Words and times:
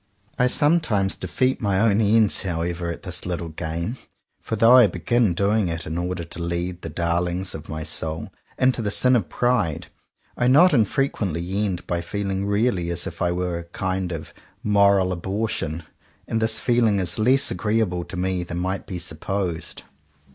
I 0.39 0.47
sometimes 0.47 1.15
defeat 1.15 1.61
my 1.61 1.79
own 1.79 2.01
ends 2.01 2.41
however 2.41 2.89
at 2.89 3.03
this 3.03 3.23
little 3.23 3.49
game; 3.49 3.97
for 4.41 4.55
though 4.55 4.75
I 4.75 4.87
begin 4.87 5.35
doing 5.35 5.67
it 5.67 5.85
in 5.85 5.95
order 5.95 6.23
to 6.23 6.41
lead 6.41 6.81
the 6.81 6.89
darlings 6.89 7.53
of 7.53 7.69
my 7.69 7.83
soul 7.83 8.33
into 8.57 8.81
the 8.81 8.89
sin 8.89 9.15
of 9.15 9.29
pride, 9.29 9.89
I 10.35 10.47
not 10.47 10.73
infrequently 10.73 11.63
end 11.63 11.85
by 11.85 12.01
feeling 12.01 12.47
really 12.47 12.89
as 12.89 13.05
if 13.05 13.21
I 13.21 13.31
were 13.31 13.59
a 13.59 13.63
kind 13.65 14.11
of 14.11 14.33
moral 14.63 15.11
abortion. 15.13 15.83
And 16.27 16.41
this 16.41 16.57
feeling 16.57 16.97
is 16.97 17.19
less 17.19 17.51
agreeable 17.51 18.03
to 18.05 18.17
me 18.17 18.41
than 18.41 18.57
might 18.57 18.87
be 18.87 18.97
supposed. 18.97 19.83